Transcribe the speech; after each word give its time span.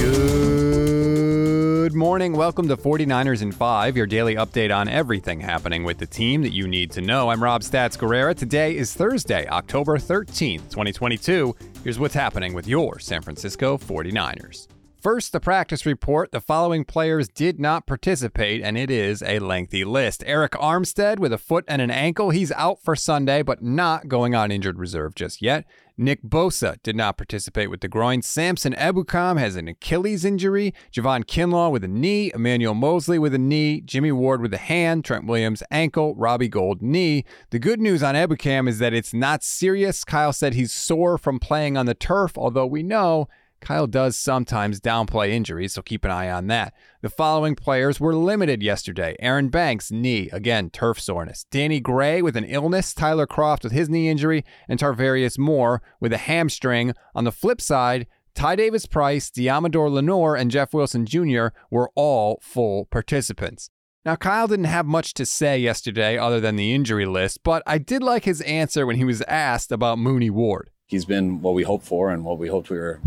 Good 0.00 1.94
morning. 1.94 2.32
Welcome 2.32 2.68
to 2.68 2.76
49ers 2.76 3.42
in 3.42 3.52
5, 3.52 3.96
your 3.96 4.06
daily 4.06 4.36
update 4.36 4.74
on 4.74 4.88
everything 4.88 5.40
happening 5.40 5.84
with 5.84 5.98
the 5.98 6.06
team 6.06 6.42
that 6.42 6.52
you 6.52 6.66
need 6.66 6.90
to 6.92 7.00
know. 7.00 7.28
I'm 7.28 7.42
Rob 7.42 7.62
Stats 7.62 7.98
Guerrera. 7.98 8.34
Today 8.34 8.76
is 8.76 8.94
Thursday, 8.94 9.46
October 9.48 9.98
13th, 9.98 10.70
2022. 10.70 11.54
Here's 11.84 11.98
what's 11.98 12.14
happening 12.14 12.54
with 12.54 12.66
your 12.66 12.98
San 12.98 13.22
Francisco 13.22 13.76
49ers. 13.76 14.68
First, 15.00 15.32
the 15.32 15.40
practice 15.40 15.86
report. 15.86 16.30
The 16.30 16.42
following 16.42 16.84
players 16.84 17.26
did 17.26 17.58
not 17.58 17.86
participate, 17.86 18.60
and 18.60 18.76
it 18.76 18.90
is 18.90 19.22
a 19.22 19.38
lengthy 19.38 19.82
list. 19.82 20.20
Arik 20.26 20.50
Armstead 20.50 21.18
with 21.18 21.32
a 21.32 21.38
foot 21.38 21.64
and 21.66 21.80
an 21.80 21.90
ankle. 21.90 22.28
He's 22.28 22.52
out 22.52 22.82
for 22.82 22.94
Sunday, 22.94 23.42
but 23.42 23.62
not 23.62 24.08
going 24.08 24.34
on 24.34 24.50
injured 24.50 24.78
reserve 24.78 25.14
just 25.14 25.40
yet. 25.40 25.64
Nick 25.96 26.22
Bosa 26.22 26.76
did 26.82 26.96
not 26.96 27.16
participate 27.16 27.70
with 27.70 27.80
the 27.80 27.88
groin. 27.88 28.20
Samson 28.20 28.74
Ebukam 28.74 29.38
has 29.38 29.56
an 29.56 29.68
Achilles 29.68 30.26
injury. 30.26 30.74
Javon 30.92 31.24
Kinlaw 31.24 31.70
with 31.72 31.84
a 31.84 31.88
knee. 31.88 32.30
Emmanuel 32.34 32.74
Moseley 32.74 33.18
with 33.18 33.32
a 33.34 33.38
knee. 33.38 33.80
Jimmy 33.80 34.12
Ward 34.12 34.42
with 34.42 34.52
a 34.52 34.58
hand. 34.58 35.06
Trent 35.06 35.26
Williams 35.26 35.62
ankle. 35.70 36.14
Robbie 36.14 36.48
Gould 36.48 36.82
knee. 36.82 37.24
The 37.50 37.58
good 37.58 37.80
news 37.80 38.02
on 38.02 38.14
Ebukam 38.14 38.68
is 38.68 38.78
that 38.80 38.92
it's 38.92 39.14
not 39.14 39.42
serious. 39.42 40.04
Kyle 40.04 40.34
said 40.34 40.52
he's 40.52 40.72
sore 40.72 41.16
from 41.16 41.38
playing 41.38 41.78
on 41.78 41.86
the 41.86 41.94
turf, 41.94 42.36
although 42.36 42.66
we 42.66 42.82
know 42.82 43.28
Kyle 43.60 43.86
does 43.86 44.16
sometimes 44.16 44.80
downplay 44.80 45.30
injuries, 45.30 45.74
so 45.74 45.82
keep 45.82 46.04
an 46.04 46.10
eye 46.10 46.30
on 46.30 46.46
that. 46.46 46.72
The 47.02 47.10
following 47.10 47.54
players 47.54 48.00
were 48.00 48.14
limited 48.14 48.62
yesterday 48.62 49.16
Aaron 49.20 49.48
Banks, 49.48 49.90
knee, 49.90 50.30
again, 50.32 50.70
turf 50.70 50.98
soreness. 50.98 51.44
Danny 51.50 51.80
Gray 51.80 52.22
with 52.22 52.36
an 52.36 52.44
illness, 52.44 52.94
Tyler 52.94 53.26
Kroft 53.26 53.62
with 53.62 53.72
his 53.72 53.88
knee 53.88 54.08
injury, 54.08 54.44
and 54.68 54.80
Tarvarius 54.80 55.38
Moore 55.38 55.82
with 56.00 56.12
a 56.12 56.18
hamstring. 56.18 56.94
On 57.14 57.24
the 57.24 57.32
flip 57.32 57.60
side, 57.60 58.06
Ty 58.34 58.56
Davis 58.56 58.86
Price, 58.86 59.30
Deommodore 59.30 59.90
Lenoir, 59.90 60.36
and 60.36 60.50
Jeff 60.50 60.72
Wilson 60.72 61.04
Jr. 61.04 61.48
were 61.70 61.90
all 61.94 62.40
full 62.42 62.86
participants. 62.86 63.70
Now, 64.04 64.16
Kyle 64.16 64.48
didn't 64.48 64.64
have 64.64 64.86
much 64.86 65.12
to 65.14 65.26
say 65.26 65.58
yesterday 65.58 66.16
other 66.16 66.40
than 66.40 66.56
the 66.56 66.72
injury 66.72 67.04
list, 67.04 67.40
but 67.42 67.62
I 67.66 67.76
did 67.76 68.02
like 68.02 68.24
his 68.24 68.40
answer 68.42 68.86
when 68.86 68.96
he 68.96 69.04
was 69.04 69.20
asked 69.22 69.70
about 69.70 69.98
Mooney 69.98 70.30
Ward. 70.30 70.70
He's 70.86 71.04
been 71.04 71.42
what 71.42 71.52
we 71.52 71.64
hoped 71.64 71.84
for 71.84 72.10
and 72.10 72.24
what 72.24 72.38
we 72.38 72.48
hoped 72.48 72.70
we 72.70 72.78
were 72.78 73.00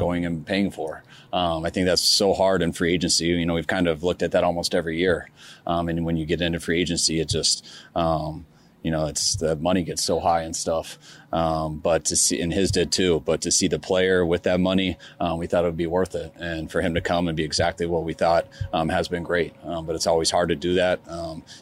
going 0.00 0.26
and 0.26 0.44
paying 0.44 0.72
for. 0.72 1.04
Um, 1.32 1.64
I 1.64 1.70
think 1.70 1.86
that's 1.86 2.02
so 2.02 2.32
hard 2.34 2.62
in 2.62 2.72
free 2.72 2.92
agency. 2.92 3.26
You 3.26 3.46
know, 3.46 3.54
we've 3.54 3.74
kind 3.76 3.86
of 3.86 4.02
looked 4.02 4.22
at 4.22 4.32
that 4.32 4.42
almost 4.42 4.74
every 4.74 4.98
year. 4.98 5.28
Um, 5.66 5.88
and 5.88 6.04
when 6.04 6.16
you 6.16 6.26
get 6.26 6.40
into 6.40 6.58
free 6.58 6.80
agency, 6.80 7.20
it 7.20 7.28
just, 7.28 7.64
um, 7.94 8.46
you 8.82 8.90
know, 8.90 9.06
it's 9.06 9.36
the 9.36 9.54
money 9.56 9.84
gets 9.84 10.02
so 10.02 10.18
high 10.18 10.42
and 10.42 10.56
stuff. 10.56 10.98
Um, 11.32 11.78
but 11.78 12.06
to 12.06 12.16
see, 12.16 12.40
and 12.40 12.52
his 12.52 12.70
did 12.70 12.90
too, 12.90 13.20
but 13.20 13.42
to 13.42 13.50
see 13.50 13.68
the 13.68 13.78
player 13.78 14.24
with 14.24 14.42
that 14.44 14.58
money, 14.58 14.96
um, 15.20 15.38
we 15.38 15.46
thought 15.46 15.64
it 15.64 15.68
would 15.68 15.76
be 15.76 15.86
worth 15.86 16.14
it. 16.14 16.32
And 16.40 16.72
for 16.72 16.80
him 16.80 16.94
to 16.94 17.00
come 17.00 17.28
and 17.28 17.36
be 17.36 17.44
exactly 17.44 17.86
what 17.86 18.04
we 18.04 18.14
thought 18.14 18.46
um, 18.72 18.88
has 18.88 19.06
been 19.06 19.22
great. 19.22 19.52
But 19.62 19.94
it's 19.94 20.06
always 20.06 20.30
hard 20.30 20.48
to 20.48 20.56
do 20.56 20.74
that. 20.74 20.98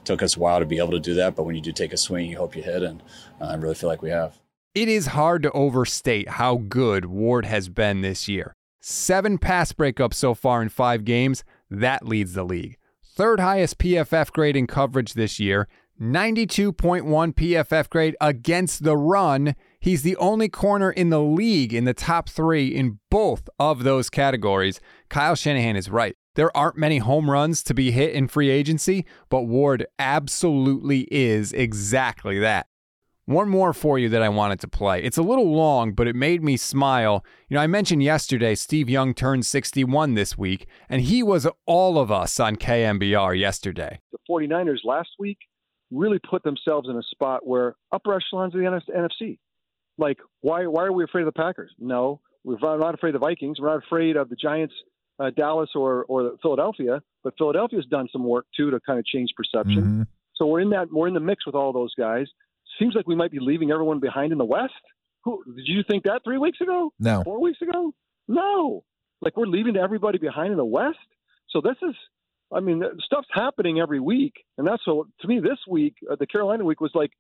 Took 0.05 0.23
us 0.23 0.37
a 0.37 0.41
while 0.41 0.61
to 0.61 0.67
be 0.67 0.79
able 0.79 0.93
to 0.93 1.01
do 1.01 1.15
that. 1.15 1.35
But 1.35 1.45
when 1.45 1.57
you 1.57 1.61
do 1.61 1.73
take 1.73 1.93
a 1.93 1.97
swing, 1.97 2.31
you 2.31 2.37
hope 2.39 2.57
you 2.57 2.63
hit. 2.63 2.83
And 2.83 3.03
uh, 3.41 3.47
I 3.47 3.55
really 3.57 3.75
feel 3.75 3.91
like 3.91 4.01
we 4.01 4.11
have. 4.11 4.39
It 4.79 4.89
is 4.89 5.09
hard 5.09 5.43
to 5.43 5.51
overstate 5.51 6.29
how 6.29 6.59
good 6.59 7.07
Ward 7.07 7.45
has 7.47 7.69
been 7.69 8.01
this 8.01 8.29
year. 8.29 8.55
Seven 8.81 9.37
pass 9.37 9.73
breakups 9.73 10.15
so 10.15 10.35
far 10.35 10.63
in 10.63 10.69
five 10.69 11.05
games. 11.05 11.43
That 11.69 12.07
leads 12.07 12.35
the 12.35 12.45
league. 12.45 12.77
Third 13.05 13.41
highest 13.41 13.79
PFF 13.79 14.31
grade 14.31 14.55
in 14.55 14.69
coverage 14.69 15.15
this 15.15 15.41
year. 15.41 15.67
92.1 16.01 17.03
PFF 17.03 17.91
grade 17.91 18.15
against 18.21 18.85
the 18.85 18.97
run. 18.97 19.57
He's 19.81 20.03
the 20.03 20.15
only 20.19 20.49
corner 20.49 20.93
in 20.93 21.11
the 21.11 21.23
league 21.23 21.75
in 21.75 21.85
the 21.85 21.93
top 21.93 22.29
three 22.29 22.69
in 22.69 23.01
both 23.11 23.49
of 23.59 23.83
those 23.83 24.09
categories. 24.09 24.81
Kyle 25.09 25.35
Shanahan 25.35 25.75
is 25.75 25.91
right. 25.91 26.15
There 26.37 26.57
aren't 26.57 26.77
many 26.77 26.99
home 26.99 27.29
runs 27.29 27.65
to 27.65 27.75
be 27.75 27.91
hit 27.91 28.13
in 28.13 28.29
free 28.29 28.49
agency, 28.49 29.07
but 29.29 29.43
Ward 29.43 29.87
absolutely 29.99 31.09
is 31.11 31.53
exactly 31.53 32.39
that. 32.39 32.69
One 33.29 33.51
more 33.51 33.75
for 33.75 33.99
you 33.99 34.09
that 34.09 34.23
I 34.23 34.31
wanted 34.31 34.59
to 34.61 34.69
play. 34.69 35.03
It's 35.03 35.19
a 35.19 35.23
little 35.23 35.55
long, 35.55 35.93
but 35.93 36.09
it 36.09 36.17
made 36.17 36.43
me 36.43 36.57
smile. 36.57 37.23
You 37.51 37.57
know, 37.57 37.61
I 37.61 37.67
mentioned 37.67 38.03
yesterday 38.03 38.55
Steve 38.55 38.89
Young 38.89 39.13
turned 39.13 39.45
61 39.45 40.15
this 40.15 40.39
week, 40.39 40.67
and 40.89 41.03
he 41.03 41.23
was 41.23 41.47
all 41.67 41.99
of 41.99 42.11
us 42.11 42.41
on 42.41 42.57
KNBR 42.57 43.39
yesterday. 43.39 44.01
The 44.13 44.19
49ers 44.31 44.79
last 44.83 45.11
week 45.19 45.37
really 45.91 46.19
put 46.21 46.43
themselves 46.43 46.89
in 46.89 46.97
a 46.97 47.03
spot 47.03 47.47
where 47.47 47.77
upper 47.93 48.15
echelons 48.15 48.55
of 48.55 48.63
the 48.63 48.81
NFC. 48.97 49.39
Like, 49.99 50.21
why 50.41 50.67
why 50.67 50.85
are 50.85 50.93
we 50.93 51.05
afraid 51.05 51.27
of 51.27 51.35
the 51.35 51.39
Packers? 51.39 51.75
No, 51.79 52.23
we're 52.45 52.57
not 52.59 52.95
afraid 52.95 53.15
of 53.15 53.21
the 53.21 53.27
Vikings. 53.27 53.61
We're 53.61 53.69
not 53.69 53.85
afraid 53.85 54.17
of 54.17 54.31
the 54.31 54.37
Giants, 54.37 54.73
uh, 55.19 55.29
Dallas, 55.37 55.69
or 55.75 56.07
or 56.07 56.33
Philadelphia. 56.41 57.03
But 57.23 57.35
Philadelphia's 57.37 57.85
done 57.91 58.09
some 58.11 58.25
work 58.25 58.47
too 58.57 58.71
to 58.71 58.81
kind 58.81 58.99
of 58.99 59.05
change 59.05 59.29
perception. 59.37 59.83
Mm-hmm. 59.83 60.03
So 60.37 60.47
we're 60.47 60.61
in 60.61 60.71
that 60.71 60.89
we're 60.91 61.09
in 61.09 61.15
the 61.15 61.21
mix 61.21 61.45
with 61.45 61.55
all 61.55 61.75
those 61.75 61.93
guys 61.95 62.27
seems 62.79 62.95
like 62.95 63.07
we 63.07 63.15
might 63.15 63.31
be 63.31 63.41
leaving 63.41 63.71
everyone 63.71 64.01
behind 64.01 64.33
in 64.33 64.39
the 64.39 64.45
West. 64.45 64.73
Who 65.25 65.43
did 65.45 65.67
you 65.67 65.83
think 65.89 66.05
that 66.05 66.23
three 66.25 66.39
weeks 66.39 66.61
ago? 66.61 66.93
No. 66.99 67.23
Four 67.25 67.41
weeks 67.41 67.61
ago? 67.61 67.93
No. 68.27 68.85
Like 69.21 69.37
we're 69.37 69.47
leaving 69.47 69.77
everybody 69.77 70.19
behind 70.19 70.53
in 70.53 70.57
the 70.57 70.65
West. 70.65 70.99
So 71.51 71.61
this 71.61 71.77
is, 71.83 71.95
I 72.53 72.61
mean, 72.61 72.83
stuff's 73.01 73.29
happening 73.33 73.81
every 73.81 74.01
week, 74.01 74.35
and 74.57 74.67
that's 74.67 74.83
so. 74.85 75.09
To 75.21 75.29
me, 75.29 75.41
this 75.41 75.59
week, 75.69 75.97
uh, 76.11 76.17
the 76.19 76.27
Carolina 76.27 76.65
week 76.65 76.81
was 76.81 76.93
like, 76.95 77.11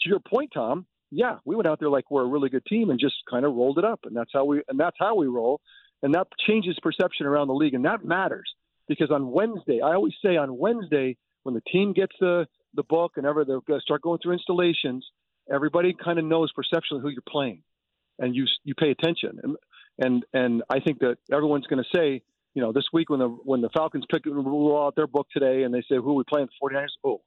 to 0.00 0.08
your 0.08 0.20
point, 0.20 0.52
Tom. 0.54 0.86
Yeah, 1.10 1.38
we 1.44 1.56
went 1.56 1.66
out 1.66 1.80
there 1.80 1.90
like 1.90 2.08
we're 2.10 2.22
a 2.22 2.28
really 2.28 2.50
good 2.50 2.64
team 2.66 2.88
and 2.88 3.00
just 3.00 3.16
kind 3.28 3.44
of 3.44 3.52
rolled 3.52 3.78
it 3.78 3.84
up, 3.84 4.00
and 4.04 4.16
that's 4.16 4.30
how 4.32 4.44
we 4.44 4.62
and 4.68 4.78
that's 4.78 4.96
how 4.98 5.16
we 5.16 5.26
roll, 5.26 5.60
and 6.02 6.14
that 6.14 6.28
changes 6.46 6.78
perception 6.80 7.26
around 7.26 7.48
the 7.48 7.54
league, 7.54 7.74
and 7.74 7.84
that 7.84 8.04
matters 8.04 8.48
because 8.86 9.10
on 9.10 9.30
Wednesday, 9.30 9.80
I 9.80 9.94
always 9.94 10.14
say 10.24 10.36
on 10.36 10.56
Wednesday 10.56 11.16
when 11.42 11.54
the 11.54 11.62
team 11.72 11.92
gets 11.92 12.12
the 12.20 12.46
the 12.74 12.82
book 12.82 13.12
and 13.16 13.26
ever 13.26 13.44
they're 13.44 13.60
going 13.60 13.80
to 13.80 13.82
start 13.82 14.02
going 14.02 14.18
through 14.22 14.32
installations, 14.32 15.06
everybody 15.52 15.94
kind 15.94 16.18
of 16.18 16.24
knows 16.24 16.52
perceptually 16.52 17.00
who 17.00 17.08
you're 17.08 17.22
playing, 17.28 17.62
and 18.18 18.34
you 18.34 18.46
you 18.64 18.74
pay 18.74 18.90
attention. 18.90 19.40
And 19.42 19.56
and 19.98 20.24
and 20.32 20.62
I 20.70 20.80
think 20.80 21.00
that 21.00 21.16
everyone's 21.32 21.66
going 21.66 21.82
to 21.82 21.96
say, 21.96 22.22
you 22.54 22.62
know, 22.62 22.72
this 22.72 22.84
week 22.92 23.10
when 23.10 23.20
the 23.20 23.28
when 23.28 23.60
the 23.60 23.70
Falcons 23.70 24.04
pick 24.10 24.26
roll 24.26 24.84
out 24.86 24.96
their 24.96 25.06
book 25.06 25.28
today 25.32 25.62
and 25.62 25.74
they 25.74 25.82
say 25.82 25.96
who 25.96 26.10
are 26.10 26.14
we 26.14 26.24
playing 26.24 26.48
the 26.60 26.74
49ers, 26.74 26.88
oh, 27.04 27.20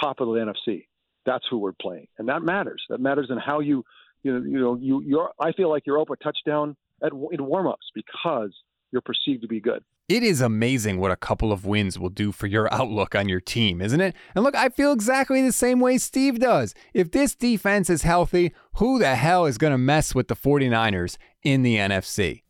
top 0.00 0.20
of 0.20 0.28
the 0.28 0.34
NFC. 0.34 0.86
That's 1.26 1.44
who 1.50 1.58
we're 1.58 1.72
playing, 1.72 2.08
and 2.18 2.28
that 2.28 2.42
matters. 2.42 2.82
That 2.88 3.00
matters 3.00 3.28
in 3.30 3.38
how 3.38 3.60
you 3.60 3.84
you 4.22 4.32
know 4.32 4.44
you 4.44 4.58
know 4.58 4.74
you 4.76 5.02
you're. 5.02 5.30
I 5.38 5.52
feel 5.52 5.68
like 5.68 5.84
you're 5.86 6.00
up 6.00 6.10
a 6.10 6.16
touchdown 6.16 6.76
at 7.02 7.12
in 7.12 7.40
warmups 7.40 7.90
because 7.94 8.52
you're 8.92 9.02
perceived 9.02 9.42
to 9.42 9.48
be 9.48 9.60
good. 9.60 9.84
It 10.08 10.22
is 10.24 10.40
amazing 10.40 10.98
what 10.98 11.12
a 11.12 11.16
couple 11.16 11.52
of 11.52 11.64
wins 11.64 11.98
will 11.98 12.08
do 12.08 12.32
for 12.32 12.46
your 12.46 12.72
outlook 12.74 13.14
on 13.14 13.28
your 13.28 13.40
team, 13.40 13.80
isn't 13.80 14.00
it? 14.00 14.14
And 14.34 14.44
look, 14.44 14.56
I 14.56 14.68
feel 14.68 14.92
exactly 14.92 15.42
the 15.42 15.52
same 15.52 15.80
way 15.80 15.98
Steve 15.98 16.40
does. 16.40 16.74
If 16.94 17.12
this 17.12 17.34
defense 17.34 17.88
is 17.88 18.02
healthy, 18.02 18.52
who 18.74 18.98
the 18.98 19.14
hell 19.14 19.46
is 19.46 19.58
going 19.58 19.72
to 19.72 19.78
mess 19.78 20.14
with 20.14 20.28
the 20.28 20.36
49ers 20.36 21.16
in 21.42 21.62
the 21.62 21.76
NFC? 21.76 22.42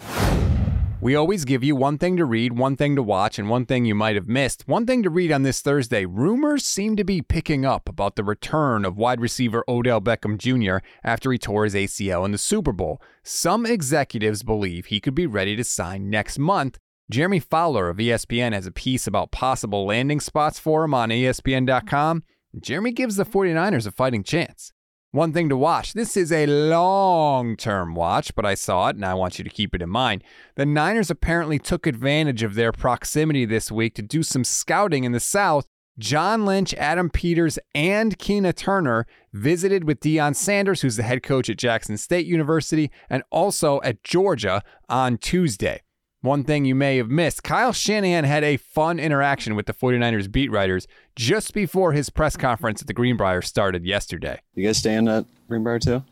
We 1.02 1.14
always 1.14 1.46
give 1.46 1.64
you 1.64 1.76
one 1.76 1.96
thing 1.96 2.18
to 2.18 2.26
read, 2.26 2.58
one 2.58 2.76
thing 2.76 2.94
to 2.96 3.02
watch, 3.02 3.38
and 3.38 3.48
one 3.48 3.64
thing 3.64 3.86
you 3.86 3.94
might 3.94 4.16
have 4.16 4.28
missed. 4.28 4.68
One 4.68 4.84
thing 4.84 5.02
to 5.02 5.08
read 5.08 5.32
on 5.32 5.44
this 5.44 5.62
Thursday 5.62 6.04
rumors 6.04 6.66
seem 6.66 6.94
to 6.96 7.04
be 7.04 7.22
picking 7.22 7.64
up 7.64 7.88
about 7.88 8.16
the 8.16 8.24
return 8.24 8.84
of 8.84 8.98
wide 8.98 9.18
receiver 9.18 9.64
Odell 9.66 10.02
Beckham 10.02 10.36
Jr. 10.36 10.84
after 11.02 11.32
he 11.32 11.38
tore 11.38 11.64
his 11.64 11.74
ACL 11.74 12.26
in 12.26 12.32
the 12.32 12.38
Super 12.38 12.72
Bowl. 12.72 13.00
Some 13.22 13.64
executives 13.64 14.42
believe 14.42 14.86
he 14.86 15.00
could 15.00 15.14
be 15.14 15.26
ready 15.26 15.56
to 15.56 15.64
sign 15.64 16.10
next 16.10 16.38
month, 16.38 16.78
Jeremy 17.10 17.40
Fowler 17.40 17.88
of 17.88 17.96
ESPN 17.96 18.52
has 18.52 18.66
a 18.66 18.70
piece 18.70 19.06
about 19.06 19.32
possible 19.32 19.86
landing 19.86 20.20
spots 20.20 20.58
for 20.58 20.84
him 20.84 20.92
on 20.92 21.08
ESPN.com. 21.08 22.22
Jeremy 22.60 22.92
gives 22.92 23.16
the 23.16 23.24
49ers 23.24 23.86
a 23.86 23.90
fighting 23.90 24.22
chance. 24.22 24.72
One 25.12 25.32
thing 25.32 25.48
to 25.48 25.56
watch. 25.56 25.92
This 25.94 26.16
is 26.16 26.30
a 26.30 26.46
long 26.46 27.56
term 27.56 27.96
watch, 27.96 28.32
but 28.36 28.46
I 28.46 28.54
saw 28.54 28.88
it 28.88 28.96
and 28.96 29.04
I 29.04 29.14
want 29.14 29.38
you 29.38 29.44
to 29.44 29.50
keep 29.50 29.74
it 29.74 29.82
in 29.82 29.88
mind. 29.88 30.22
The 30.54 30.64
Niners 30.64 31.10
apparently 31.10 31.58
took 31.58 31.84
advantage 31.84 32.44
of 32.44 32.54
their 32.54 32.70
proximity 32.70 33.44
this 33.44 33.72
week 33.72 33.96
to 33.96 34.02
do 34.02 34.22
some 34.22 34.44
scouting 34.44 35.02
in 35.02 35.10
the 35.10 35.18
South. 35.18 35.66
John 35.98 36.46
Lynch, 36.46 36.72
Adam 36.74 37.10
Peters, 37.10 37.58
and 37.74 38.16
Keena 38.18 38.52
Turner 38.52 39.04
visited 39.32 39.82
with 39.82 39.98
Deion 39.98 40.36
Sanders, 40.36 40.82
who's 40.82 40.96
the 40.96 41.02
head 41.02 41.24
coach 41.24 41.50
at 41.50 41.58
Jackson 41.58 41.96
State 41.96 42.26
University, 42.26 42.90
and 43.10 43.24
also 43.30 43.80
at 43.82 44.04
Georgia 44.04 44.62
on 44.88 45.18
Tuesday. 45.18 45.82
One 46.22 46.44
thing 46.44 46.66
you 46.66 46.74
may 46.74 46.98
have 46.98 47.08
missed 47.08 47.42
Kyle 47.42 47.72
Shanahan 47.72 48.24
had 48.24 48.44
a 48.44 48.58
fun 48.58 49.00
interaction 49.00 49.54
with 49.54 49.64
the 49.64 49.72
49ers 49.72 50.30
beat 50.30 50.50
writers 50.50 50.86
just 51.16 51.54
before 51.54 51.92
his 51.92 52.10
press 52.10 52.36
conference 52.36 52.82
at 52.82 52.86
the 52.86 52.92
Greenbrier 52.92 53.40
started 53.40 53.86
yesterday. 53.86 54.38
You 54.54 54.66
guys 54.66 54.76
staying 54.76 55.08
at 55.08 55.24
Greenbrier 55.48 55.78
too? 55.78 56.04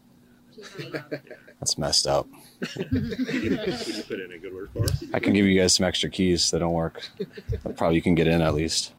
That's 1.60 1.76
messed 1.76 2.06
up. 2.06 2.26
Can 2.72 2.88
you 2.90 4.02
put 4.08 4.18
in 4.20 4.32
a 4.34 4.38
good 4.38 4.54
word 4.54 4.70
for 4.72 4.84
us? 4.84 5.04
I 5.12 5.20
can 5.20 5.34
give 5.34 5.44
you 5.44 5.60
guys 5.60 5.74
some 5.74 5.84
extra 5.84 6.08
keys 6.08 6.50
that 6.52 6.60
don't 6.60 6.72
work. 6.72 7.06
Probably 7.76 7.96
you 7.96 8.02
can 8.02 8.14
get 8.14 8.26
in 8.28 8.40
at 8.40 8.54
least. 8.54 8.94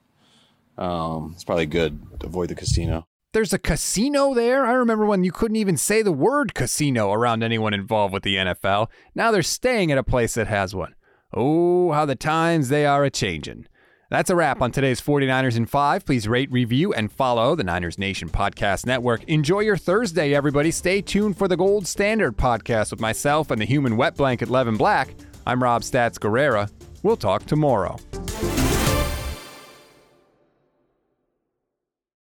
Um, 0.78 1.32
it's 1.34 1.44
probably 1.44 1.66
good 1.66 2.00
to 2.20 2.28
avoid 2.28 2.50
the 2.50 2.56
casino. 2.56 3.08
There's 3.34 3.54
a 3.54 3.60
casino 3.60 4.36
there? 4.36 4.64
I 4.66 4.74
remember 4.74 5.06
when 5.06 5.24
you 5.24 5.32
couldn't 5.32 5.58
even 5.58 5.78
say 5.78 6.04
the 6.04 6.12
word 6.12 6.54
casino 6.54 7.12
around 7.12 7.42
anyone 7.44 7.74
involved 7.74 8.14
with 8.14 8.24
the 8.24 8.36
NFL. 8.36 8.90
Now 9.16 9.32
they're 9.32 9.42
staying 9.42 9.92
at 9.92 9.98
a 9.98 10.04
place 10.04 10.36
that 10.36 10.48
has 10.48 10.76
one. 10.76 10.94
Oh, 11.34 11.92
how 11.92 12.06
the 12.06 12.16
times 12.16 12.70
they 12.70 12.86
are 12.86 13.04
a 13.04 13.12
changin'. 13.12 13.68
That's 14.10 14.32
a 14.32 14.36
wrap 14.36 14.64
on 14.64 14.72
today's 14.72 15.00
49ers 15.00 15.56
in 15.56 15.68
5. 15.68 16.04
Please 16.04 16.28
rate, 16.28 16.52
review, 16.52 16.92
and 16.94 17.12
follow 17.12 17.54
the 17.56 17.64
Niners 17.64 18.00
Nation 18.00 18.28
Podcast 18.28 18.88
Network. 18.88 19.24
Enjoy 19.26 19.60
your 19.60 19.78
Thursday, 19.78 20.34
everybody. 20.34 20.72
Stay 20.72 21.02
tuned 21.02 21.38
for 21.38 21.48
the 21.48 21.58
Gold 21.58 21.86
Standard 21.86 22.36
podcast 22.36 22.90
with 22.90 23.00
myself 23.00 23.52
and 23.52 23.62
the 23.62 23.66
human 23.66 23.96
wet 23.96 24.16
blanket, 24.16 24.50
Levin 24.50 24.78
Black. 24.78 25.14
I'm 25.46 25.62
Rob 25.62 25.84
Stats 25.84 26.18
Guerrera. 26.18 26.72
We'll 27.04 27.18
talk 27.18 27.46
tomorrow. 27.46 27.98